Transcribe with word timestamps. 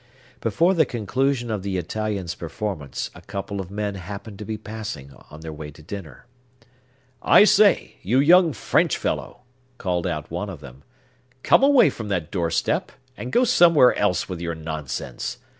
Before 0.39 0.73
the 0.73 0.83
conclusion 0.83 1.51
of 1.51 1.61
the 1.61 1.77
Italian's 1.77 2.33
performance, 2.33 3.11
a 3.13 3.21
couple 3.21 3.61
of 3.61 3.69
men 3.69 3.93
happened 3.93 4.39
to 4.39 4.45
be 4.45 4.57
passing, 4.57 5.11
On 5.29 5.41
their 5.41 5.53
way 5.53 5.69
to 5.69 5.83
dinner. 5.83 6.25
"I 7.21 7.43
say, 7.43 7.97
you 8.01 8.17
young 8.19 8.51
French 8.51 8.97
fellow!" 8.97 9.41
called 9.77 10.07
out 10.07 10.31
one 10.31 10.49
of 10.49 10.59
them,—"come 10.59 11.61
away 11.61 11.91
from 11.91 12.07
that 12.07 12.31
doorstep, 12.31 12.91
and 13.15 13.31
go 13.31 13.43
somewhere 13.43 13.93
else 13.95 14.27
with 14.27 14.41
your 14.41 14.55
nonsense! 14.55 15.37